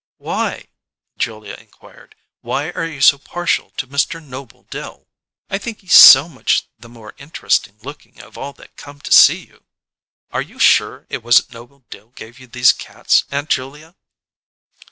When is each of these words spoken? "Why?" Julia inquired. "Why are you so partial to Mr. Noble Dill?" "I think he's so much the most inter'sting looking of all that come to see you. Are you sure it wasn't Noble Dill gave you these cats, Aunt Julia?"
"Why?" 0.17 0.65
Julia 1.19 1.53
inquired. 1.53 2.15
"Why 2.41 2.71
are 2.71 2.87
you 2.87 3.01
so 3.01 3.19
partial 3.19 3.69
to 3.77 3.85
Mr. 3.85 4.19
Noble 4.19 4.63
Dill?" 4.71 5.07
"I 5.47 5.59
think 5.59 5.81
he's 5.81 5.93
so 5.93 6.27
much 6.27 6.67
the 6.79 6.89
most 6.89 7.13
inter'sting 7.19 7.77
looking 7.83 8.19
of 8.19 8.35
all 8.35 8.51
that 8.53 8.75
come 8.77 8.99
to 9.01 9.11
see 9.11 9.45
you. 9.45 9.63
Are 10.31 10.41
you 10.41 10.57
sure 10.57 11.05
it 11.11 11.21
wasn't 11.23 11.53
Noble 11.53 11.83
Dill 11.91 12.09
gave 12.15 12.39
you 12.39 12.47
these 12.47 12.73
cats, 12.73 13.25
Aunt 13.29 13.49
Julia?" 13.49 13.95